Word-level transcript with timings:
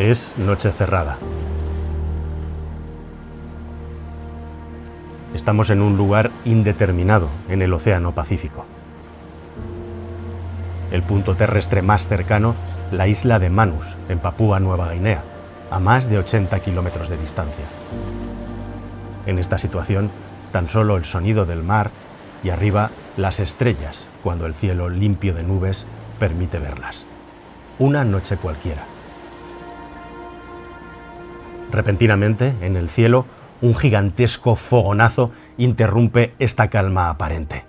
Es 0.00 0.32
noche 0.38 0.72
cerrada. 0.72 1.18
Estamos 5.34 5.68
en 5.68 5.82
un 5.82 5.98
lugar 5.98 6.30
indeterminado 6.46 7.28
en 7.50 7.60
el 7.60 7.70
Océano 7.74 8.12
Pacífico. 8.12 8.64
El 10.90 11.02
punto 11.02 11.34
terrestre 11.34 11.82
más 11.82 12.06
cercano, 12.06 12.54
la 12.90 13.08
isla 13.08 13.38
de 13.38 13.50
Manus, 13.50 13.94
en 14.08 14.18
Papúa 14.20 14.58
Nueva 14.58 14.90
Guinea, 14.90 15.20
a 15.70 15.78
más 15.80 16.08
de 16.08 16.16
80 16.16 16.58
kilómetros 16.60 17.10
de 17.10 17.18
distancia. 17.18 17.66
En 19.26 19.38
esta 19.38 19.58
situación, 19.58 20.10
tan 20.50 20.70
solo 20.70 20.96
el 20.96 21.04
sonido 21.04 21.44
del 21.44 21.62
mar 21.62 21.90
y 22.42 22.48
arriba 22.48 22.90
las 23.18 23.38
estrellas, 23.38 24.06
cuando 24.22 24.46
el 24.46 24.54
cielo 24.54 24.88
limpio 24.88 25.34
de 25.34 25.42
nubes 25.42 25.84
permite 26.18 26.58
verlas. 26.58 27.04
Una 27.78 28.02
noche 28.02 28.38
cualquiera. 28.38 28.84
Repentinamente, 31.72 32.54
en 32.62 32.76
el 32.76 32.88
cielo, 32.88 33.26
un 33.62 33.74
gigantesco 33.74 34.56
fogonazo 34.56 35.32
interrumpe 35.56 36.34
esta 36.38 36.68
calma 36.68 37.10
aparente. 37.10 37.64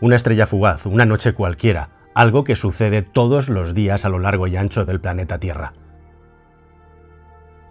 Una 0.00 0.16
estrella 0.16 0.46
fugaz, 0.46 0.86
una 0.86 1.04
noche 1.04 1.34
cualquiera, 1.34 1.90
algo 2.14 2.44
que 2.44 2.56
sucede 2.56 3.02
todos 3.02 3.48
los 3.48 3.74
días 3.74 4.04
a 4.04 4.08
lo 4.08 4.18
largo 4.18 4.46
y 4.46 4.56
ancho 4.56 4.84
del 4.84 5.00
planeta 5.00 5.38
Tierra. 5.38 5.74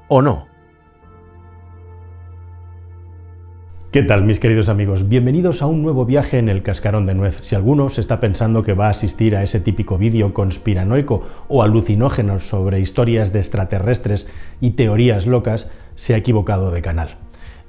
¿O 0.08 0.22
no? 0.22 0.49
¿Qué 3.92 4.04
tal 4.04 4.24
mis 4.24 4.40
queridos 4.40 4.70
amigos? 4.70 5.10
Bienvenidos 5.10 5.64
a 5.64 5.66
un 5.66 5.82
nuevo 5.82 6.06
viaje 6.06 6.38
en 6.38 6.48
el 6.48 6.62
cascarón 6.62 7.08
de 7.08 7.16
nuez. 7.16 7.40
Si 7.42 7.56
alguno 7.56 7.90
se 7.90 8.02
está 8.02 8.20
pensando 8.20 8.62
que 8.62 8.76
va 8.76 8.86
a 8.86 8.92
asistir 8.92 9.36
a 9.36 9.42
ese 9.42 9.60
típico 9.60 9.98
vídeo 9.98 10.32
conspiranoico 10.32 11.24
o 11.48 11.64
alucinógeno 11.64 12.38
sobre 12.38 12.80
historias 12.82 13.34
de 13.34 13.40
extraterrestres 13.40 14.30
y 14.62 14.72
teorías 14.72 15.26
locas, 15.26 15.72
se 15.96 16.14
ha 16.14 16.18
equivocado 16.18 16.70
de 16.70 16.84
canal. 16.84 17.18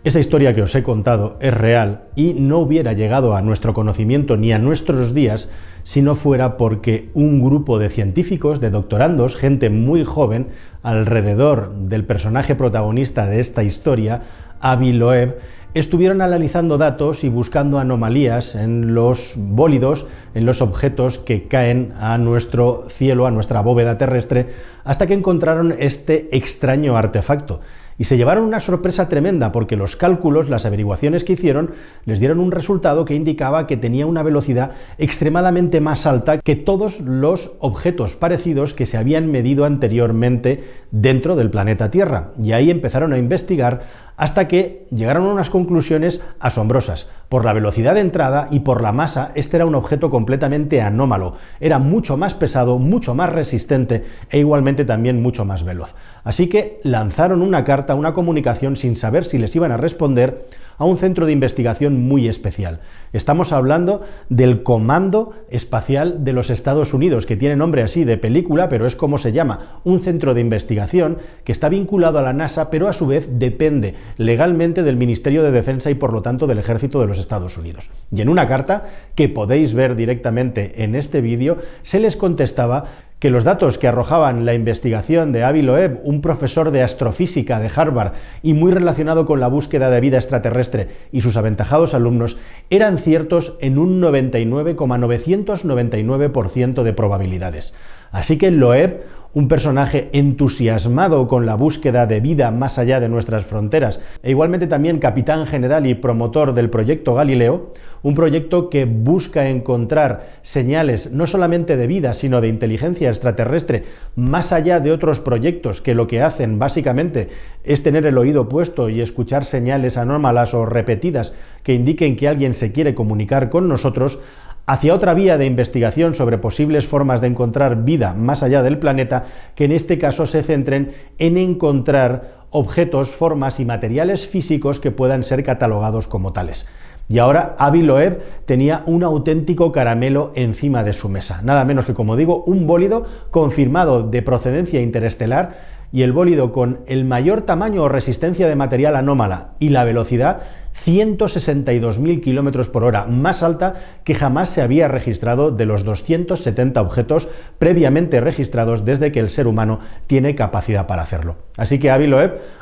Esa 0.05 0.21
historia 0.21 0.53
que 0.53 0.61
os 0.61 0.75
he 0.75 0.83
contado 0.83 1.39
es 1.41 1.55
real 1.55 2.03
y 2.17 2.35
no 2.35 2.59
hubiera 2.59 2.93
llegado 2.93 3.35
a 3.35 3.41
nuestro 3.41 3.73
conocimiento 3.73 4.37
ni 4.37 4.53
a 4.53 4.59
nuestros 4.59 5.15
días 5.15 5.51
si 5.85 6.03
no 6.03 6.15
fuera 6.15 6.59
porque 6.59 7.09
un 7.15 7.43
grupo 7.43 7.79
de 7.79 7.89
científicos, 7.89 8.61
de 8.61 8.69
doctorandos, 8.69 9.37
gente 9.37 9.71
muy 9.71 10.05
joven, 10.05 10.49
alrededor 10.83 11.75
del 11.75 12.05
personaje 12.05 12.55
protagonista 12.55 13.25
de 13.25 13.41
esta 13.41 13.63
historia, 13.63 14.23
Avi 14.61 14.93
Loeb, 14.93 15.39
estuvieron 15.75 16.21
analizando 16.21 16.79
datos 16.79 17.23
y 17.25 17.29
buscando 17.29 17.79
anomalías 17.79 18.55
en 18.55 18.95
los 18.95 19.35
bólidos, 19.37 20.07
en 20.35 20.47
los 20.47 20.63
objetos 20.63 21.19
que 21.19 21.47
caen 21.47 21.95
a 21.99 22.19
nuestro 22.19 22.87
cielo, 22.89 23.27
a 23.27 23.31
nuestra 23.31 23.61
bóveda 23.61 23.97
terrestre, 23.97 24.49
hasta 24.85 25.07
que 25.07 25.15
encontraron 25.15 25.75
este 25.79 26.29
extraño 26.37 26.97
artefacto. 26.97 27.61
Y 28.01 28.05
se 28.05 28.17
llevaron 28.17 28.45
una 28.45 28.61
sorpresa 28.61 29.11
tremenda 29.11 29.53
porque 29.53 29.77
los 29.77 29.95
cálculos, 29.95 30.49
las 30.49 30.65
averiguaciones 30.65 31.23
que 31.23 31.35
hicieron, 31.35 31.73
les 32.07 32.19
dieron 32.19 32.41
un 32.41 32.51
resultado 32.51 33.05
que 33.05 33.15
indicaba 33.15 33.67
que 33.67 33.77
tenía 33.77 34.07
una 34.07 34.23
velocidad 34.23 34.71
extremadamente 34.97 35.83
más 35.83 36.07
alta 36.07 36.39
que 36.39 36.57
todos 36.57 37.01
los 37.01 37.53
objetos 37.59 38.17
parecidos 38.17 38.73
que 38.73 38.87
se 38.87 38.97
habían 38.97 39.31
medido 39.31 39.67
anteriormente 39.67 40.65
dentro 40.91 41.37
del 41.37 41.51
planeta 41.51 41.91
Tierra. 41.91 42.31
Y 42.43 42.53
ahí 42.53 42.71
empezaron 42.71 43.13
a 43.13 43.19
investigar 43.19 43.83
hasta 44.21 44.49
que 44.49 44.87
llegaron 44.91 45.25
a 45.25 45.33
unas 45.33 45.49
conclusiones 45.49 46.21
asombrosas. 46.41 47.09
Por 47.31 47.47
la 47.47 47.55
velocidad 47.55 47.95
de 47.95 48.03
entrada 48.03 48.49
y 48.51 48.61
por 48.61 48.83
la 48.83 48.93
masa, 48.93 49.33
este 49.35 49.57
era 49.57 49.65
un 49.65 49.75
objeto 49.75 50.11
completamente 50.11 50.83
anómalo. 50.83 51.37
Era 51.59 51.79
mucho 51.79 52.19
más 52.19 52.35
pesado, 52.35 52.79
mucho 52.79 53.15
más 53.15 53.33
resistente 53.33 54.05
e 54.29 54.39
igualmente 54.39 54.85
también 54.85 55.23
mucho 55.23 55.47
más 55.47 55.65
veloz. 55.65 55.95
Así 56.23 56.51
que 56.51 56.81
lanzaron 56.83 57.41
una 57.41 57.65
carta, 57.65 57.95
una 57.95 58.13
comunicación 58.13 58.77
sin 58.77 58.95
saber 58.95 59.25
si 59.25 59.39
les 59.39 59.57
iban 59.57 59.73
a 59.73 59.79
responder 59.79 60.45
a 60.81 60.87
un 60.87 60.97
centro 60.97 61.27
de 61.27 61.33
investigación 61.33 62.03
muy 62.03 62.27
especial. 62.27 62.81
Estamos 63.13 63.53
hablando 63.53 64.01
del 64.31 64.63
Comando 64.63 65.35
Espacial 65.51 66.25
de 66.25 66.33
los 66.33 66.49
Estados 66.49 66.95
Unidos, 66.95 67.27
que 67.27 67.37
tiene 67.37 67.55
nombre 67.55 67.83
así 67.83 68.05
de 68.05 68.17
película, 68.17 68.71
pero 68.71 68.87
es 68.87 68.97
como 68.97 69.19
se 69.19 69.33
llama, 69.33 69.83
un 69.85 70.01
centro 70.01 70.33
de 70.33 70.41
investigación 70.41 71.19
que 71.45 71.53
está 71.53 71.69
vinculado 71.69 72.19
a 72.19 72.23
la 72.23 72.33
NASA, 72.33 72.71
pero 72.71 72.89
a 72.89 72.95
su 72.95 73.07
vez 73.07 73.29
depende 73.39 73.95
legalmente 74.17 74.83
del 74.83 74.97
Ministerio 74.97 75.43
de 75.43 75.51
Defensa 75.51 75.91
y 75.91 75.95
por 75.95 76.15
lo 76.15 76.23
tanto 76.23 76.47
del 76.47 76.59
Ejército 76.59 76.99
de 76.99 77.09
los 77.09 77.19
Estados 77.19 77.59
Unidos. 77.59 77.91
Y 78.11 78.23
en 78.23 78.31
una 78.31 78.49
carta 78.49 78.87
que 79.15 79.29
podéis 79.29 79.75
ver 79.75 79.97
directamente 79.97 80.83
en 80.83 80.95
este 80.95 81.21
vídeo, 81.21 81.59
se 81.83 82.01
les 82.01 82.17
contestaba 82.17 83.10
que 83.21 83.31
los 83.31 83.45
datos 83.45 83.79
que 83.79 83.87
arrojaban 83.87 84.45
la 84.47 84.55
investigación 84.55 85.31
de 85.31 85.45
Avi 85.45 85.63
Loeb, 85.63 86.01
un 86.05 86.23
profesor 86.23 86.71
de 86.71 86.83
astrofísica 86.83 87.61
de 87.61 87.71
Harvard 87.75 88.13
y 88.43 88.55
muy 88.55 88.73
relacionado 88.73 89.27
con 89.27 89.41
la 89.41 89.49
búsqueda 89.49 89.91
de 89.91 90.01
vida 90.01 90.17
extraterrestre 90.17 90.89
y 91.13 91.21
sus 91.21 91.37
aventajados 91.37 91.93
alumnos, 91.93 92.39
eran 92.71 92.97
ciertos 92.97 93.59
en 93.61 93.77
un 93.79 94.01
99,999% 94.01 96.83
de 96.83 96.95
probabilidades. 96.95 97.75
Así 98.11 98.39
que 98.39 98.51
Loeb 98.51 99.03
un 99.33 99.49
personaje 99.49 100.09
entusiasmado 100.13 101.29
con 101.29 101.47
la 101.47 101.55
búsqueda 101.55 102.07
de 102.07 102.21
vida 102.21 102.51
más 102.51 102.79
allá 102.79 102.99
de 102.99 103.09
nuestras 103.09 103.45
fronteras, 103.45 104.01
e 104.23 104.31
igualmente 104.31 104.67
también 104.67 104.99
capitán 104.99 105.47
general 105.47 105.87
y 105.87 105.95
promotor 105.95 106.53
del 106.53 106.71
proyecto 106.71 107.15
Galileo, 107.15 107.73
un 108.03 108.15
proyecto 108.15 108.71
que 108.71 108.87
busca 108.87 109.49
encontrar 109.49 110.31
señales 110.43 111.13
no 111.13 111.27
solamente 111.27 111.77
de 111.77 111.87
vida, 111.87 112.15
sino 112.15 112.41
de 112.41 112.49
inteligencia 112.49 113.11
extraterrestre, 113.11 113.85
más 114.17 114.53
allá 114.53 114.81
de 114.81 114.91
otros 114.91 115.21
proyectos 115.21 115.81
que 115.81 115.95
lo 115.95 116.07
que 116.07 116.23
hacen 116.23 116.59
básicamente 116.59 117.29
es 117.63 117.83
tener 117.83 118.07
el 118.07 118.19
oído 118.19 118.49
puesto 118.49 118.89
y 118.89 119.01
escuchar 119.01 119.45
señales 119.45 119.97
anómalas 119.97 120.55
o 120.55 120.67
repetidas 120.67 121.35
que 121.63 121.75
indiquen 121.75 122.17
que 122.17 122.27
alguien 122.27 122.55
se 122.55 122.73
quiere 122.73 122.95
comunicar 122.95 123.51
con 123.51 123.69
nosotros, 123.69 124.19
hacia 124.67 124.95
otra 124.95 125.15
vía 125.15 125.39
de 125.39 125.47
investigación 125.47 126.15
sobre 126.15 126.39
posibles 126.39 126.87
formas 126.87 127.21
de 127.21 127.27
encontrar 127.29 127.85
vida 127.85 128.15
más 128.15 128.43
allá 128.43 128.63
del 128.63 128.79
planeta, 128.79 129.25
que 129.55 129.65
en 129.65 129.73
este 129.73 129.99
caso 129.99 130.27
se 130.27 130.43
centren 130.43 130.93
en 131.19 131.37
encontrar 131.39 132.41
objetos, 132.51 133.11
formas 133.11 133.61
y 133.61 133.65
materiales 133.65 134.27
físicos 134.27 134.81
que 134.81 134.91
puedan 134.91 135.25
ser 135.25 135.45
catalogados 135.45 136.07
como 136.07 136.33
tales. 136.33 136.67
Y 137.09 137.19
ahora 137.19 137.57
Avi 137.59 137.83
Loeb 137.83 138.21
tenía 138.47 138.85
un 138.87 139.03
auténtico 139.03 139.73
caramelo 139.73 140.31
encima 140.37 140.85
de 140.85 140.93
su 140.93 141.09
mesa. 141.09 141.41
Nada 141.43 141.65
menos 141.65 141.85
que, 141.85 141.95
como 141.95 142.15
digo, 142.15 142.45
un 142.45 142.69
bólido 142.69 143.05
confirmado 143.33 144.05
de 144.05 144.23
procedencia 144.23 144.81
interestelar 144.81 145.81
y 145.93 146.03
el 146.03 146.13
bólido 146.13 146.53
con 146.53 146.81
el 146.87 147.05
mayor 147.05 147.43
tamaño 147.43 147.83
o 147.83 147.89
resistencia 147.89 148.47
de 148.47 148.55
material 148.55 148.95
anómala 148.95 149.55
y 149.59 149.71
la 149.71 149.83
velocidad 149.83 150.43
162.000 150.87 152.23
km 152.23 152.69
por 152.71 152.85
hora, 152.85 153.07
más 153.07 153.43
alta 153.43 153.75
que 154.05 154.15
jamás 154.15 154.49
se 154.49 154.63
había 154.63 154.89
registrado 154.89 155.51
de 155.51 155.67
los 155.67 155.85
270 155.85 156.81
objetos 156.81 157.29
previamente 157.59 158.21
registrados 158.21 158.85
desde 158.85 159.13
que 159.13 159.21
el 159.21 159.31
ser 159.31 159.47
humano 159.47 159.81
tiene 160.07 160.35
capacidad 160.35 160.87
para 160.87 161.03
hacerlo. 161.03 161.37
Así 161.57 161.79
que 161.79 161.91
Avi 161.91 162.11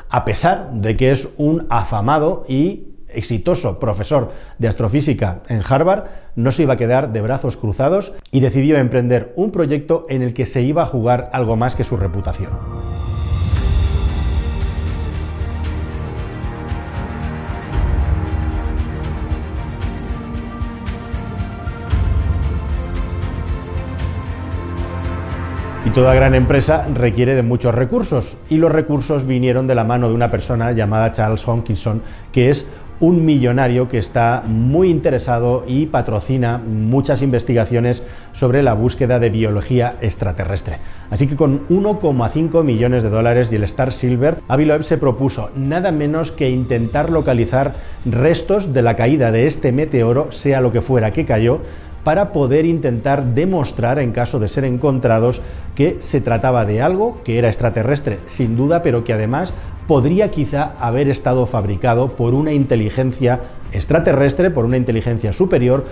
a 0.09 0.25
pesar 0.25 0.71
de 0.73 0.95
que 0.95 1.11
es 1.11 1.29
un 1.37 1.65
afamado 1.69 2.45
y 2.47 2.89
exitoso 3.09 3.79
profesor 3.79 4.31
de 4.57 4.67
astrofísica 4.67 5.41
en 5.47 5.61
Harvard, 5.67 6.05
no 6.35 6.51
se 6.51 6.63
iba 6.63 6.75
a 6.75 6.77
quedar 6.77 7.11
de 7.11 7.21
brazos 7.21 7.57
cruzados 7.57 8.13
y 8.31 8.39
decidió 8.39 8.77
emprender 8.77 9.33
un 9.35 9.51
proyecto 9.51 10.05
en 10.09 10.21
el 10.21 10.33
que 10.33 10.45
se 10.45 10.61
iba 10.61 10.83
a 10.83 10.87
jugar 10.87 11.29
algo 11.33 11.55
más 11.55 11.75
que 11.75 11.83
su 11.83 11.97
reputación. 11.97 12.49
Toda 25.99 26.13
gran 26.13 26.33
empresa 26.33 26.87
requiere 26.93 27.35
de 27.35 27.43
muchos 27.43 27.75
recursos 27.75 28.37
y 28.49 28.55
los 28.55 28.71
recursos 28.71 29.27
vinieron 29.27 29.67
de 29.67 29.75
la 29.75 29.83
mano 29.83 30.07
de 30.07 30.15
una 30.15 30.31
persona 30.31 30.71
llamada 30.71 31.11
Charles 31.11 31.45
Hopkinson, 31.45 32.01
que 32.31 32.49
es 32.49 32.69
un 33.01 33.25
millonario 33.25 33.89
que 33.89 33.97
está 33.97 34.41
muy 34.47 34.89
interesado 34.89 35.65
y 35.67 35.87
patrocina 35.87 36.57
muchas 36.57 37.21
investigaciones 37.21 38.01
sobre 38.31 38.63
la 38.63 38.75
búsqueda 38.75 39.19
de 39.19 39.29
biología 39.29 39.95
extraterrestre. 39.99 40.77
Así 41.09 41.27
que 41.27 41.35
con 41.35 41.67
1,5 41.67 42.63
millones 42.63 43.03
de 43.03 43.09
dólares 43.09 43.51
y 43.51 43.57
el 43.57 43.63
Star 43.65 43.91
Silver, 43.91 44.37
Avi 44.47 44.63
Loeb 44.63 44.83
se 44.83 44.97
propuso 44.97 45.49
nada 45.57 45.91
menos 45.91 46.31
que 46.31 46.49
intentar 46.49 47.09
localizar 47.09 47.73
restos 48.05 48.73
de 48.73 48.81
la 48.83 48.95
caída 48.95 49.33
de 49.33 49.47
este 49.47 49.73
meteoro, 49.73 50.31
sea 50.31 50.61
lo 50.61 50.71
que 50.71 50.79
fuera 50.79 51.11
que 51.11 51.25
cayó, 51.25 51.59
para 52.03 52.31
poder 52.31 52.65
intentar 52.65 53.23
demostrar, 53.23 53.99
en 53.99 54.11
caso 54.11 54.39
de 54.39 54.47
ser 54.47 54.65
encontrados, 54.65 55.41
que 55.75 55.97
se 55.99 56.21
trataba 56.21 56.65
de 56.65 56.81
algo 56.81 57.21
que 57.23 57.37
era 57.37 57.47
extraterrestre, 57.47 58.19
sin 58.27 58.55
duda, 58.55 58.81
pero 58.81 59.03
que 59.03 59.13
además 59.13 59.53
podría 59.87 60.29
quizá 60.29 60.73
haber 60.79 61.09
estado 61.09 61.45
fabricado 61.45 62.09
por 62.09 62.33
una 62.33 62.53
inteligencia 62.53 63.39
extraterrestre, 63.71 64.51
por 64.51 64.65
una 64.65 64.77
inteligencia 64.77 65.33
superior, 65.33 65.85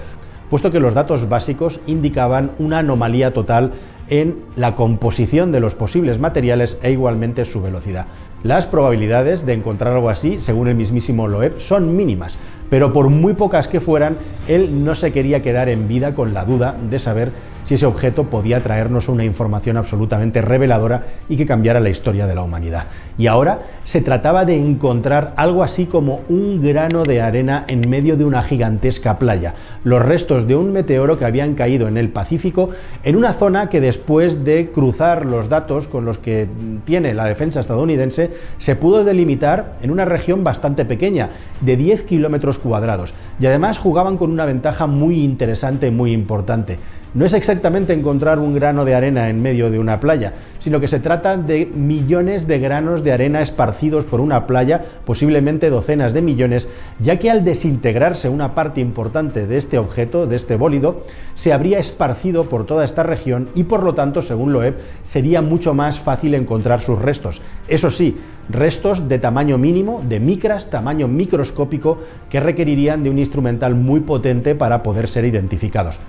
puesto 0.50 0.72
que 0.72 0.80
los 0.80 0.94
datos 0.94 1.30
básicos 1.30 1.80
indicaban 1.88 2.52
una 2.60 2.80
anomalía 2.80 3.34
total 3.34 3.74
en 4.10 4.38
la 4.56 4.76
composición 4.76 5.52
de 5.52 5.60
los 5.60 5.76
posibles 5.76 6.20
materiales 6.20 6.78
e 6.82 6.92
igualmente 6.92 7.46
su 7.46 7.62
velocidad. 7.62 8.08
Las 8.44 8.66
probabilidades 8.66 9.46
de 9.46 9.54
encontrar 9.54 9.94
algo 9.94 10.10
así, 10.10 10.40
según 10.40 10.68
el 10.68 10.76
mismísimo 10.76 11.28
Loeb, 11.28 11.60
son 11.60 11.96
mínimas, 11.96 12.38
pero 12.70 12.94
por 12.94 13.10
muy 13.10 13.34
pocas 13.34 13.68
que 13.68 13.82
fueran, 13.82 14.16
él 14.48 14.84
no 14.86 14.96
se 14.96 15.12
quería 15.12 15.42
quedar 15.42 15.70
en 15.70 15.88
vida 15.88 16.14
con 16.14 16.34
la 16.34 16.46
duda 16.46 16.76
de 16.90 17.00
saber 17.00 17.32
si 17.68 17.74
ese 17.74 17.86
objeto 17.86 18.24
podía 18.24 18.62
traernos 18.62 19.10
una 19.10 19.26
información 19.26 19.76
absolutamente 19.76 20.42
reveladora 20.42 21.04
y 21.28 21.36
que 21.36 21.46
cambiara 21.46 21.82
la 21.82 21.90
historia 21.90 22.26
de 22.26 22.34
la 22.34 22.42
humanidad. 22.42 22.86
Y 23.18 23.28
ahora 23.28 23.60
se 23.84 24.00
trataba 24.00 24.46
de 24.46 24.56
encontrar 24.56 25.34
algo 25.36 25.64
así 25.64 25.86
como 25.86 26.22
un 26.30 26.62
grano 26.64 27.04
de 27.04 27.20
arena 27.20 27.66
en 27.68 27.82
medio 27.90 28.16
de 28.16 28.24
una 28.24 28.42
gigantesca 28.42 29.20
playa, 29.20 29.54
los 29.84 30.02
restos 30.02 30.48
de 30.48 30.56
un 30.56 30.72
meteoro 30.72 31.20
que 31.20 31.26
habían 31.26 31.56
caído 31.56 31.90
en 31.90 31.98
el 31.98 32.08
Pacífico 32.08 32.70
en 33.04 33.18
una 33.18 33.34
zona 33.34 33.68
que 33.68 33.82
después 33.82 34.46
de 34.46 34.72
cruzar 34.72 35.26
los 35.26 35.50
datos 35.50 35.90
con 35.90 36.06
los 36.06 36.20
que 36.20 36.48
tiene 36.86 37.14
la 37.14 37.26
defensa 37.26 37.60
estadounidense 37.60 38.32
se 38.60 38.78
pudo 38.78 39.04
delimitar 39.04 39.74
en 39.82 39.92
una 39.92 40.06
región 40.06 40.46
bastante 40.46 40.86
pequeña, 40.86 41.32
de 41.60 41.76
10 41.76 42.04
kilómetros 42.04 42.60
cuadrados, 42.60 43.14
y 43.42 43.46
además 43.46 43.78
jugaban 43.78 44.16
con 44.16 44.32
una 44.32 44.46
ventaja 44.46 44.88
muy 44.88 45.22
interesante, 45.22 45.92
muy 45.92 46.14
importante 46.14 46.80
no 47.18 47.26
es 47.26 47.34
exactamente 47.34 47.94
encontrar 47.94 48.38
un 48.38 48.54
grano 48.54 48.86
de 48.86 48.94
arena 48.94 49.28
en 49.28 49.42
medio 49.42 49.72
de 49.72 49.80
una 49.80 50.00
playa, 50.00 50.34
sino 50.60 50.80
que 50.80 50.88
se 50.88 51.00
trata 51.00 51.36
de 51.36 51.66
millones 51.66 52.46
de 52.46 52.60
granos 52.60 53.04
de 53.04 53.12
arena 53.12 53.42
esparcidos 53.42 54.06
por 54.06 54.22
una 54.22 54.46
playa, 54.46 54.86
posiblemente 55.04 55.72
docenas 55.72 56.14
de 56.14 56.22
millones, 56.22 56.70
ya 57.00 57.18
que 57.18 57.32
al 57.32 57.44
desintegrarse 57.44 58.30
una 58.30 58.54
parte 58.54 58.82
importante 58.82 59.48
de 59.48 59.58
este 59.58 59.80
objeto, 59.80 60.28
de 60.28 60.36
este 60.36 60.58
bólido, 60.58 61.06
se 61.34 61.54
habría 61.54 61.80
esparcido 61.80 62.50
por 62.50 62.68
toda 62.68 62.86
esta 62.86 63.02
región 63.02 63.50
y 63.56 63.64
por 63.64 63.82
lo 63.82 63.96
tanto, 63.96 64.22
según 64.22 64.54
Loeb, 64.54 64.76
sería 65.04 65.42
mucho 65.42 65.74
más 65.74 66.00
fácil 66.00 66.36
encontrar 66.36 66.82
sus 66.82 67.02
restos. 67.02 67.42
Eso 67.68 67.90
sí, 67.90 68.16
restos 68.50 69.08
de 69.08 69.20
tamaño 69.20 69.58
mínimo, 69.58 70.04
de 70.08 70.20
micras, 70.20 70.70
tamaño 70.70 71.08
microscópico, 71.08 72.00
que 72.30 72.40
requerirían 72.40 73.04
de 73.04 73.10
un 73.10 73.20
instrumental 73.20 73.76
muy 73.76 74.02
potente 74.02 74.56
para 74.56 74.84
poder 74.84 75.08
ser 75.08 75.26
identificados. 75.26 76.00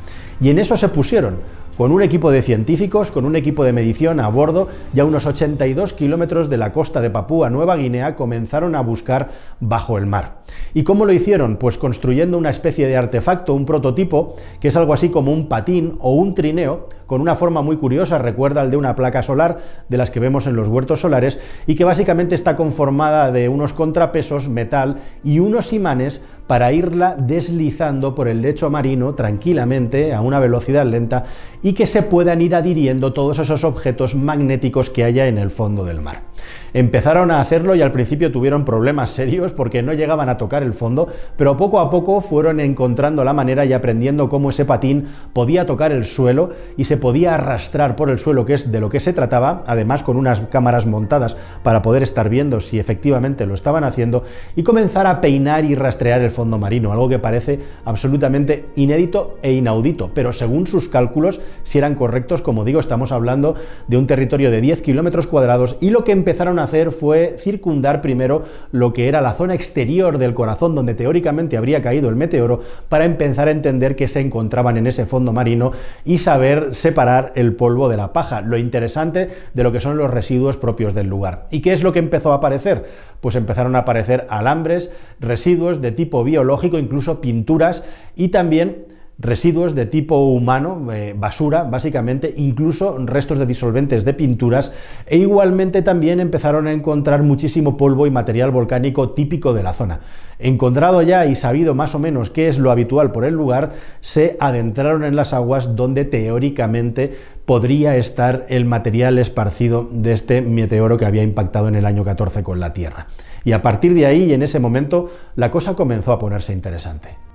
Y 0.41 0.51
en 0.51 0.59
eso 0.59 0.77
se 0.77 0.89
pusieron, 0.89 1.37
con 1.79 1.93
un 1.93 2.03
equipo 2.03 2.33
de 2.33 2.43
científicos, 2.43 3.13
con 3.13 3.25
un 3.25 3.37
equipo 3.37 3.63
de 3.63 3.73
medición 3.73 4.19
a 4.19 4.29
bordo, 4.29 4.67
y 4.93 4.99
a 4.99 5.05
unos 5.05 5.27
82 5.27 5.93
kilómetros 5.93 6.51
de 6.51 6.57
la 6.57 6.73
costa 6.73 7.01
de 7.01 7.09
Papúa 7.09 7.51
Nueva 7.51 7.77
Guinea 7.77 8.17
comenzaron 8.17 8.75
a 8.75 8.81
buscar 8.81 9.29
bajo 9.61 9.97
el 9.97 10.05
mar. 10.05 10.39
¿Y 10.75 10.83
cómo 10.83 11.05
lo 11.05 11.13
hicieron? 11.13 11.57
Pues 11.57 11.79
construyendo 11.79 12.37
una 12.37 12.51
especie 12.51 12.89
de 12.89 12.97
artefacto, 12.97 13.55
un 13.55 13.65
prototipo, 13.65 14.35
que 14.59 14.69
es 14.69 14.77
algo 14.77 14.93
así 14.93 15.11
como 15.11 15.33
un 15.33 15.49
patín 15.49 15.97
o 16.01 16.15
un 16.15 16.35
trineo, 16.35 16.89
con 17.07 17.21
una 17.21 17.37
forma 17.37 17.63
muy 17.63 17.77
curiosa, 17.77 18.19
recuerda 18.19 18.61
al 18.61 18.73
de 18.73 18.77
una 18.77 18.97
placa 18.97 19.23
solar 19.23 19.59
de 19.89 19.97
las 19.97 20.11
que 20.11 20.21
vemos 20.21 20.49
en 20.49 20.57
los 20.57 20.67
huertos 20.67 21.01
solares, 21.01 21.39
y 21.69 21.77
que 21.77 21.85
básicamente 21.85 22.35
está 22.35 22.57
conformada 22.57 23.31
de 23.31 23.49
unos 23.49 23.73
contrapesos, 23.73 24.49
metal 24.49 24.97
y 25.23 25.39
unos 25.39 25.73
imanes 25.73 26.25
para 26.49 26.73
irla 26.73 27.15
deslizando 27.17 28.17
por 28.17 28.27
el 28.27 28.43
lecho 28.43 28.71
marino 28.71 29.15
tranquilamente 29.15 30.13
a 30.13 30.21
una 30.21 30.41
velocidad 30.41 30.87
lenta 30.87 31.27
y 31.63 31.75
que 31.75 31.87
se 31.87 32.03
puedan 32.03 32.41
ir 32.41 32.57
adhiriendo 32.57 33.13
todos 33.13 33.39
esos 33.39 33.63
objetos 33.63 34.17
magnéticos 34.17 34.91
que 34.91 35.05
haya 35.05 35.29
en 35.29 35.39
el 35.39 35.53
fondo 35.53 35.85
del 35.85 36.01
mar. 36.01 36.28
Empezaron 36.75 37.31
a 37.31 37.41
hacerlo 37.41 37.75
y 37.75 37.83
al 37.83 37.93
principio 37.93 38.31
tuvieron 38.31 38.65
problemas 38.65 39.11
serios 39.11 39.53
porque 39.53 39.83
no 39.83 39.95
llegaban 39.95 40.29
a 40.29 40.37
tocar 40.37 40.63
el 40.63 40.75
fondo, 40.75 41.09
pero 41.37 41.57
poco 41.57 41.81
a 41.81 41.89
poco 41.91 42.21
fueron 42.21 42.61
encontrando 42.61 43.25
la 43.25 43.33
manera 43.33 43.65
y 43.65 43.73
aprendiendo 43.73 44.29
cómo 44.29 44.51
ese 44.51 44.65
patín 44.65 45.09
podía 45.33 45.65
tocar 45.65 45.93
el 45.93 46.05
suelo 46.05 46.51
y 46.77 46.85
se 46.85 46.97
podía 46.97 47.35
arrastrar 47.35 47.97
por 47.97 48.11
el 48.11 48.19
suelo, 48.19 48.45
que 48.45 48.55
es 48.55 48.71
de 48.71 48.81
lo 48.81 48.91
que 48.91 49.01
se 49.01 49.13
trataba, 49.13 49.63
además 49.67 50.03
con 50.03 50.17
unas 50.17 50.41
cámaras 50.41 50.87
montadas 50.87 51.37
para 51.63 51.81
poder 51.81 52.03
estar 52.03 52.29
viendo 52.29 52.61
si 52.61 52.79
efectivamente 52.79 53.47
lo 53.47 53.55
estaban 53.55 53.85
haciendo 53.85 54.25
y 54.55 54.63
comenzar 54.63 55.07
a 55.07 55.21
peinar 55.21 55.65
y 55.65 55.75
rastrear 55.75 56.21
el 56.21 56.31
fondo 56.31 56.59
marino, 56.59 56.93
algo 56.93 57.09
que 57.09 57.19
parece 57.19 57.61
absolutamente 57.85 58.67
inédito 58.77 59.39
e 59.43 59.53
inaudito, 59.53 60.11
pero 60.15 60.33
según 60.33 60.67
sus 60.67 60.89
cálculos, 60.89 61.41
si 61.63 61.79
eran 61.79 61.95
correctos, 61.95 62.43
como 62.43 62.65
digo, 62.65 62.81
estamos 62.81 63.13
hablando 63.13 63.55
de 63.87 63.97
un 63.97 64.07
territorio 64.07 64.51
de 64.51 64.61
10 64.61 64.83
kilómetros 64.83 65.27
cuadrados 65.27 65.77
y 65.81 65.91
lo 65.91 66.05
que 66.05 66.13
empezaron 66.29 66.59
a 66.59 66.65
hacer 66.65 66.93
fue 66.93 67.37
circundar 67.39 68.03
primero 68.03 68.43
lo 68.71 68.93
que 68.93 69.09
era 69.09 69.23
la 69.23 69.33
zona 69.33 69.55
exterior 69.55 70.19
del 70.19 70.35
corazón 70.35 70.75
donde 70.75 70.93
teóricamente 70.93 71.57
habría 71.57 71.81
caído 71.81 72.11
el 72.11 72.17
meteoro 72.17 72.61
para 72.91 73.07
empezar 73.07 73.49
a 73.49 73.51
entender 73.51 73.97
que 73.97 74.09
se 74.09 74.21
encontraban 74.21 74.77
en 74.77 74.87
ese 74.87 75.07
fondo 75.07 75.33
marino 75.33 75.73
y 76.05 76.19
saber 76.19 76.75
separar 76.75 77.33
el 77.35 77.55
polvo 77.55 77.89
de 77.89 77.97
la 77.97 78.13
paja, 78.13 78.43
lo 78.43 78.59
interesante 78.59 79.31
de 79.55 79.63
lo 79.63 79.73
que 79.73 79.81
son 79.81 79.97
los 79.97 80.11
residuos 80.11 80.59
propios 80.59 80.93
del 80.93 81.07
lugar. 81.07 81.47
¿Y 81.51 81.63
qué 81.63 81.73
es 81.73 81.83
lo 81.83 81.95
que 81.95 81.99
empezó 81.99 82.33
a 82.33 82.37
aparecer? 82.37 82.85
Pues 83.23 83.35
empezaron 83.35 83.75
a 83.75 83.81
aparecer 83.81 84.27
alambres, 84.29 84.93
residuos 85.21 85.81
de 85.81 85.93
tipo 85.93 86.25
biológico, 86.25 86.79
incluso 86.79 87.23
pinturas 87.23 87.85
y 88.17 88.29
también 88.29 88.98
residuos 89.19 89.75
de 89.75 89.87
tipo 89.87 90.17
humano, 90.29 90.93
eh, 90.93 91.15
basura, 91.17 91.65
básicamente, 91.65 92.33
incluso 92.37 92.97
restos 92.99 93.39
de 93.39 93.47
disolventes 93.47 94.05
de 94.05 94.15
pinturas, 94.15 94.73
e 95.07 95.17
igualmente 95.17 95.83
también 95.83 96.21
empezaron 96.21 96.69
a 96.69 96.73
encontrar 96.73 97.25
muchísimo 97.25 97.77
polvo 97.77 98.07
y 98.07 98.11
material 98.11 98.53
volcánico 98.53 99.11
típico 99.11 99.55
de 99.55 99.65
la 99.65 99.75
zona. 99.75 100.01
Encontrado 100.39 101.03
ya 101.03 101.27
y 101.27 101.35
sabido 101.35 101.75
más 101.75 101.97
o 101.97 101.99
menos 101.99 102.31
qué 102.31 102.47
es 102.47 102.59
lo 102.59 102.71
habitual 102.71 103.11
por 103.11 103.25
el 103.25 103.35
lugar, 103.35 103.73
se 104.01 104.37
adentraron 104.39 105.03
en 105.03 105.17
las 105.17 105.35
aguas 105.35 105.75
donde 105.75 106.05
teóricamente 106.05 107.17
podría 107.45 107.97
estar 107.97 108.47
el 108.49 108.67
material 108.67 109.19
esparcido 109.19 109.89
de 109.91 110.13
este 110.13 110.43
meteoro 110.43 110.97
que 110.97 111.07
había 111.07 111.25
impactado 111.25 111.67
en 111.67 111.75
el 111.75 111.87
año 111.87 112.05
14 112.05 112.45
con 112.45 112.61
la 112.61 112.73
Tierra. 112.73 113.09
Y 113.45 113.53
a 113.53 113.63
partir 113.63 113.95
de 113.95 114.07
ahí, 114.07 114.33
en 114.33 114.43
ese 114.43 114.61
momento, 114.61 115.11
la 115.35 115.51
cosa 115.51 115.75
comenzó 115.75 116.13
a 116.13 116.19
ponerse 116.19 116.53
interesante. 116.53 117.28